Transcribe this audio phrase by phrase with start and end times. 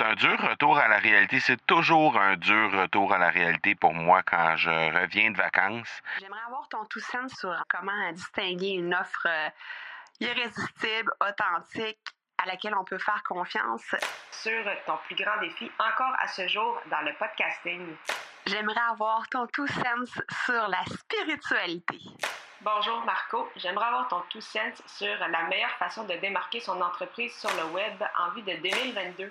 [0.00, 1.40] c'est un dur retour à la réalité.
[1.40, 6.00] C'est toujours un dur retour à la réalité pour moi quand je reviens de vacances.
[6.18, 9.50] J'aimerais avoir ton tout sens sur comment distinguer une offre euh,
[10.20, 11.98] irrésistible, authentique,
[12.38, 13.94] à laquelle on peut faire confiance.
[14.30, 17.94] Sur ton plus grand défi encore à ce jour dans le podcasting.
[18.46, 21.98] J'aimerais avoir ton tout sens sur la spiritualité.
[22.62, 27.34] Bonjour Marco, j'aimerais avoir ton tout sens sur la meilleure façon de démarquer son entreprise
[27.38, 29.30] sur le web en vue de 2022.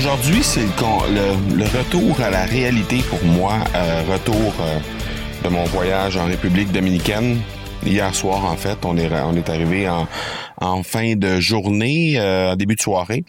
[0.00, 4.78] Aujourd'hui, c'est le, retour à la réalité pour moi, euh, retour euh,
[5.44, 7.36] de mon voyage en République dominicaine.
[7.84, 10.08] Hier soir, en fait, on est, on est arrivé en,
[10.58, 13.24] en fin de journée, euh, début de soirée.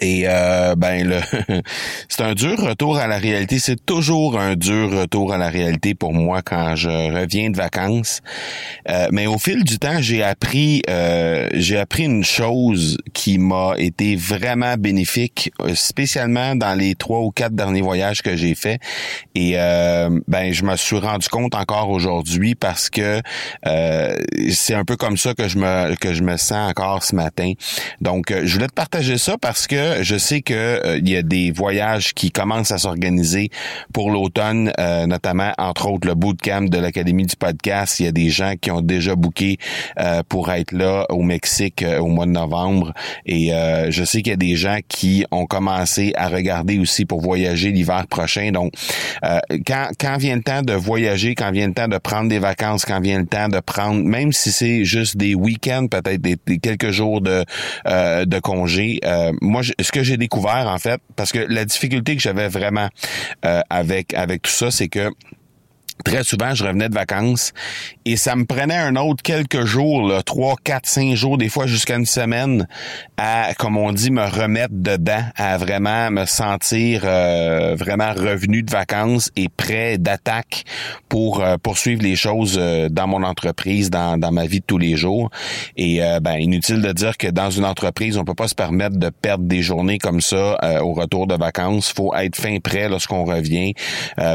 [0.00, 1.20] Et euh, ben le
[2.08, 3.58] c'est un dur retour à la réalité.
[3.58, 8.20] C'est toujours un dur retour à la réalité pour moi quand je reviens de vacances.
[8.88, 13.74] Euh, mais au fil du temps, j'ai appris euh, j'ai appris une chose qui m'a
[13.78, 18.80] été vraiment bénéfique, spécialement dans les trois ou quatre derniers voyages que j'ai faits.
[19.34, 19.54] Et
[20.28, 23.20] ben je me suis rendu compte encore aujourd'hui parce que
[24.50, 27.52] c'est un peu comme ça que je me que je me sens encore ce matin.
[28.00, 31.22] Donc je voulais te partager ça parce que je sais que euh, il y a
[31.22, 33.50] des voyages qui commencent à s'organiser
[33.92, 38.00] pour l'automne, euh, notamment entre autres le bootcamp de l'Académie du podcast.
[38.00, 39.58] Il y a des gens qui ont déjà booké
[39.98, 42.92] euh, pour être là au Mexique au mois de novembre.
[43.26, 43.50] Et
[43.88, 47.70] je sais qu'il y a des gens qui ont commencé à regarder aussi pour voyager
[47.70, 48.50] l'hiver prochain.
[48.52, 48.72] Donc,
[49.66, 52.84] quand, quand vient le temps de voyager, quand vient le temps de prendre des vacances,
[52.84, 56.90] quand vient le temps de prendre, même si c'est juste des week-ends, peut-être des, quelques
[56.90, 57.44] jours de,
[57.86, 59.00] de congé,
[59.40, 62.88] moi, je, ce que j'ai découvert en fait, parce que la difficulté que j'avais vraiment
[63.44, 65.10] euh, avec avec tout ça, c'est que
[66.04, 67.52] Très souvent, je revenais de vacances
[68.04, 71.66] et ça me prenait un autre quelques jours, là, trois, quatre, cinq jours, des fois
[71.66, 72.68] jusqu'à une semaine,
[73.16, 78.70] à, comme on dit, me remettre dedans, à vraiment me sentir euh, vraiment revenu de
[78.70, 80.64] vacances et prêt d'attaque
[81.08, 84.78] pour euh, poursuivre les choses euh, dans mon entreprise, dans, dans ma vie de tous
[84.78, 85.30] les jours.
[85.76, 89.08] Et ben, inutile de dire que dans une entreprise, on peut pas se permettre de
[89.08, 91.92] perdre des journées comme ça au retour de vacances.
[91.92, 93.74] faut être fin prêt lorsqu'on revient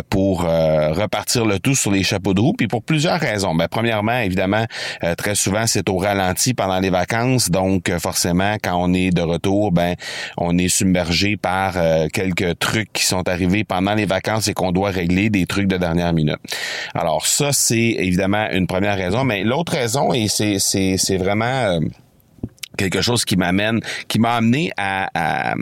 [0.10, 3.56] pour repartir le sur les chapeaux de roue, puis pour plusieurs raisons.
[3.56, 4.66] Ben, premièrement, évidemment,
[5.04, 9.12] euh, très souvent, c'est au ralenti pendant les vacances, donc euh, forcément, quand on est
[9.12, 9.96] de retour, ben,
[10.38, 14.72] on est submergé par euh, quelques trucs qui sont arrivés pendant les vacances et qu'on
[14.72, 16.40] doit régler, des trucs de dernière minute.
[16.94, 21.80] Alors ça, c'est évidemment une première raison, mais l'autre raison, et c'est, c'est, c'est vraiment
[22.78, 25.56] quelque chose qui m'amène, qui m'a amené à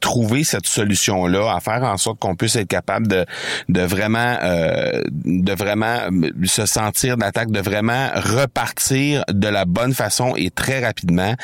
[0.00, 3.26] trouver cette solution-là, à faire en sorte qu'on puisse être capable de,
[3.68, 5.98] de vraiment euh, de vraiment
[6.44, 11.34] se sentir d'attaque, de vraiment repartir de la bonne façon et très rapidement,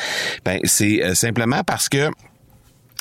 [0.45, 2.11] ben c'est euh, simplement parce que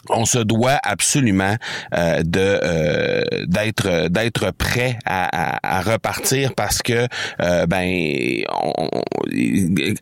[0.10, 1.56] on se doit absolument
[1.94, 7.08] euh, de euh, d'être d'être prêt à, à, repartir parce que
[7.42, 8.44] euh, ben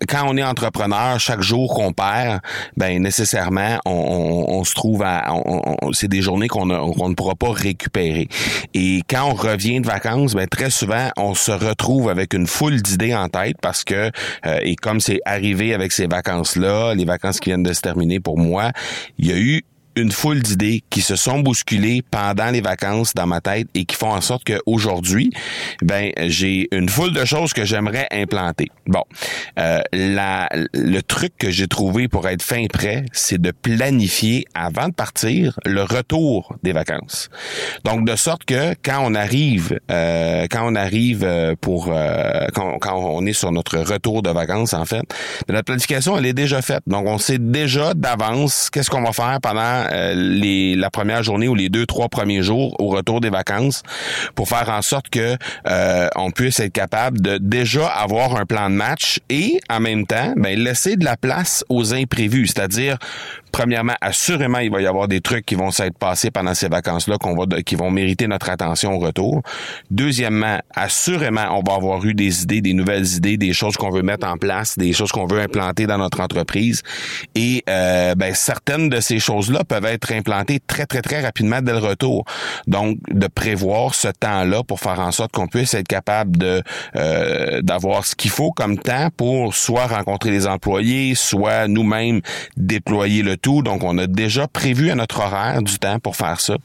[0.08, 2.40] quand on est entrepreneur chaque jour qu'on perd
[2.78, 5.26] ben nécessairement on, on, se trouve à
[5.94, 8.28] c'est des journées qu'on ne pourra pas récupérer.
[8.74, 12.82] Et quand on revient de vacances ben très souvent on se retrouve avec une foule
[12.82, 14.12] d'idées en tête parce que
[14.62, 18.20] et comme c'est arrivé avec ces vacances là les vacances qui viennent de se terminer
[18.20, 18.72] pour moi
[19.18, 19.64] il y a eu
[19.96, 23.96] une foule d'idées qui se sont bousculées pendant les vacances dans ma tête et qui
[23.96, 25.32] font en sorte qu'aujourd'hui,
[25.82, 28.68] ben j'ai une foule de choses que j'aimerais implanter.
[28.88, 29.04] Bon,
[29.60, 34.90] euh, la, le truc que j'ai trouvé pour être fin prêt, c'est de planifier avant
[34.90, 37.30] de partir le retour des vacances.
[37.84, 42.80] Donc de sorte que quand on arrive, euh, quand on arrive euh, pour euh, quand,
[42.96, 45.04] on est sur notre retour de vacances en fait,
[45.48, 46.84] ben, notre planification elle est déjà faite.
[46.88, 51.48] Donc on sait déjà d'avance qu'est-ce qu'on va faire pendant euh, les, la première journée
[51.48, 53.84] ou les deux, trois premiers jours au retour des vacances
[54.36, 55.38] pour faire en sorte que
[55.68, 60.06] euh, on puisse être capable de déjà avoir un plan de match et en même
[60.06, 62.98] temps, ben, laisser de la place aux imprévus, c'est-à-dire
[63.52, 67.18] premièrement, assurément, il va y avoir des trucs qui vont s'être passés pendant ces vacances-là
[67.18, 69.42] qu'on va, qui vont mériter notre attention au retour.
[69.90, 74.02] Deuxièmement, assurément, on va avoir eu des idées, des nouvelles idées, des choses qu'on veut
[74.02, 76.82] mettre en place, des choses qu'on veut implanter dans notre entreprise.
[77.36, 81.72] Et euh, ben, certaines de ces choses-là peuvent être implantées très, très, très rapidement dès
[81.72, 82.26] le retour.
[82.68, 86.62] Donc, de prévoir ce temps-là pour faire en sorte qu'on puisse être capable de
[86.98, 92.20] euh, d'avoir ce qu'il faut comme temps pour soit rencontrer les employés, soit nous-mêmes
[92.58, 93.62] déployer le tout.
[93.62, 96.58] Donc, on a déjà prévu à notre horaire du temps pour faire ça.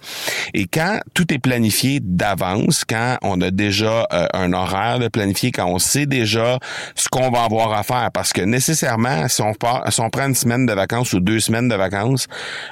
[0.53, 5.53] Et quand tout est planifié d'avance, quand on a déjà euh, un horaire de planifié,
[5.53, 6.59] quand on sait déjà
[6.97, 10.27] ce qu'on va avoir à faire, parce que nécessairement, si on, part, si on prend
[10.27, 12.27] une semaine de vacances ou deux semaines de vacances,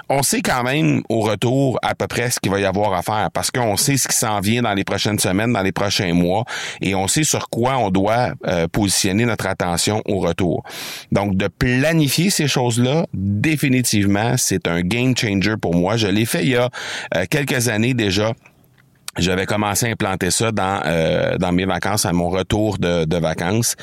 [0.08, 3.02] on sait quand même au retour à peu près ce qu'il va y avoir à
[3.02, 6.12] faire, parce qu'on sait ce qui s'en vient dans les prochaines semaines, dans les prochains
[6.12, 6.44] mois,
[6.80, 10.64] et on sait sur quoi on doit euh, positionner notre attention au retour.
[11.12, 15.96] Donc, de planifier ces choses-là, définitivement, c'est un game changer pour moi.
[15.96, 16.70] Je l'ai fait il y a
[17.14, 18.32] euh, quelques années déjà
[19.18, 23.16] j'avais commencé à implanter ça dans euh, dans mes vacances à mon retour de, de,
[23.16, 23.76] vacances.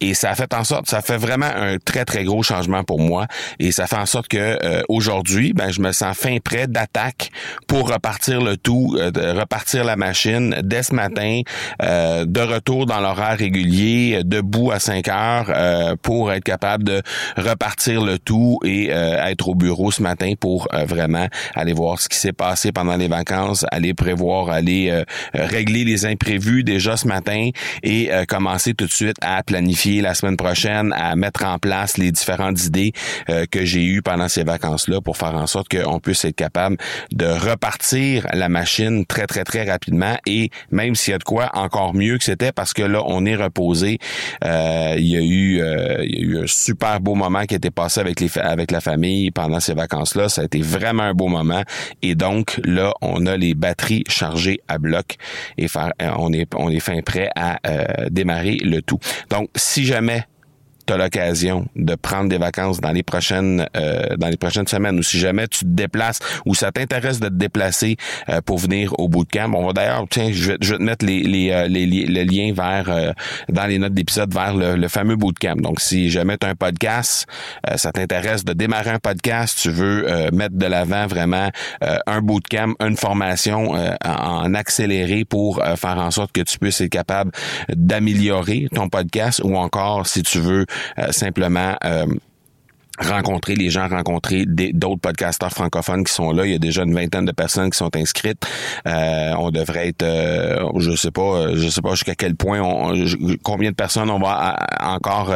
[0.00, 3.00] Et ça a fait en sorte ça fait vraiment un très très gros changement pour
[3.00, 3.26] moi.
[3.58, 7.30] Et ça fait en sorte que euh, aujourd'hui ben je me sens fin prêt d'attaque
[7.66, 11.40] pour repartir le tout euh, repartir la machine dès ce matin
[11.80, 17.02] de retour dans l'horaire régulier debout à 5 heures pour être capable de
[17.36, 22.16] repartir le tout et être au bureau ce matin pour vraiment aller voir ce qui
[22.16, 25.04] s'est passé pendant les vacances aller prévoir aller euh,
[25.34, 27.50] régler les imprévus déjà ce matin
[27.82, 31.98] et euh, commencer tout de suite à planifier la semaine prochaine, à mettre en place
[31.98, 32.92] les différentes idées
[33.28, 36.76] euh, que j'ai eues pendant ces vacances-là pour faire en sorte qu'on puisse être capable
[37.12, 41.50] de repartir la machine très, très, très rapidement et même s'il y a de quoi,
[41.54, 43.98] encore mieux que c'était parce que là, on est reposé.
[44.42, 45.58] il y a eu
[46.08, 48.70] il y a eu un super beau moment qui a été passé avec les avec
[48.70, 50.28] la famille pendant ces vacances-là.
[50.28, 51.62] Ça a été vraiment un beau moment.
[52.02, 55.16] Et donc, là, on a les batteries chargées à bloc
[55.56, 58.98] et faire, euh, on est, on est fin prêt à euh, démarrer le tout.
[59.30, 60.24] Donc, si jamais
[60.88, 64.98] tu as l'occasion de prendre des vacances dans les prochaines euh, dans les prochaines semaines
[64.98, 67.96] ou si jamais tu te déplaces ou ça t'intéresse de te déplacer
[68.30, 71.04] euh, pour venir au bootcamp, on va d'ailleurs tiens, je vais, je vais te mettre
[71.04, 73.14] les les, euh, les, les, le lien vers
[73.50, 75.56] dans les notes d'épisode vers le, le, fameux bootcamp.
[75.56, 77.26] Donc si jamais tu as un podcast,
[77.76, 81.50] ça t'intéresse de démarrer un podcast, tu veux mettre de l'avant vraiment
[81.80, 83.74] un bootcamp, une formation
[84.04, 87.32] en accéléré pour faire en sorte que tu puisses être capable
[87.68, 90.64] d'améliorer ton podcast ou encore si tu veux euh,
[91.10, 92.06] simplement euh,
[93.00, 96.46] rencontrer les gens, rencontrer d'autres podcasteurs francophones qui sont là.
[96.46, 98.44] Il y a déjà une vingtaine de personnes qui sont inscrites.
[98.86, 102.94] Euh, on devrait être, euh, je sais pas, je sais pas jusqu'à quel point, on,
[103.42, 105.34] combien de personnes on va encore,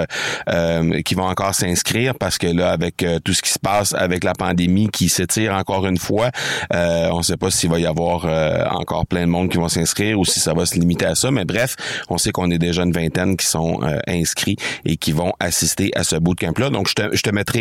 [0.49, 3.95] euh, qui vont encore s'inscrire parce que là, avec euh, tout ce qui se passe
[3.95, 6.31] avec la pandémie qui s'étire encore une fois,
[6.73, 8.27] euh, on ne sait pas s'il va y avoir
[8.73, 11.31] encore plein de monde qui vont s'inscrire ou si ça va se limiter à ça.
[11.31, 11.77] Mais bref,
[12.09, 16.05] on sait qu'on est déjà une vingtaine qui sont inscrits et qui vont assister à
[16.05, 16.71] ce bootcamp-là.
[16.71, 17.52] Donc, je te, je te mettrai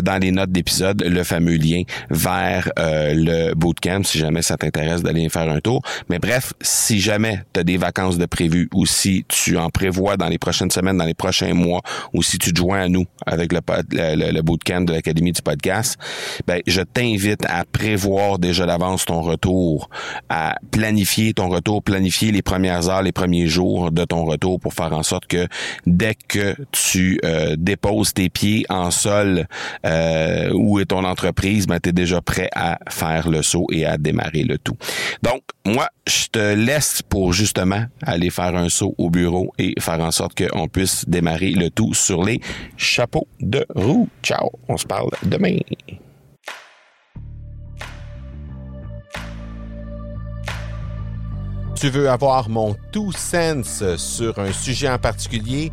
[0.00, 5.02] dans les notes d'épisode le fameux lien vers euh, le bootcamp si jamais ça t'intéresse
[5.02, 5.82] d'aller faire un tour.
[6.08, 10.16] Mais bref, si jamais tu as des vacances de prévues ou si tu en prévois
[10.16, 11.82] dans les prochaines semaines, dans les prochains mois
[12.12, 13.60] ou si tu te joins à nous avec le,
[13.90, 15.98] le, bootcamp de l'Académie du podcast,
[16.46, 19.90] ben, je t'invite à prévoir déjà d'avance ton retour,
[20.28, 24.74] à planifier ton retour, planifier les premières heures, les premiers jours de ton retour pour
[24.74, 25.46] faire en sorte que
[25.86, 29.39] dès que tu euh, déposes tes pieds en sol
[29.86, 33.86] euh, où est ton entreprise, ben, tu es déjà prêt à faire le saut et
[33.86, 34.76] à démarrer le tout.
[35.22, 40.00] Donc, moi, je te laisse pour justement aller faire un saut au bureau et faire
[40.00, 42.40] en sorte qu'on puisse démarrer le tout sur les
[42.76, 44.08] chapeaux de roue.
[44.22, 45.58] Ciao, on se parle demain.
[51.80, 55.72] Tu veux avoir mon tout sens sur un sujet en particulier?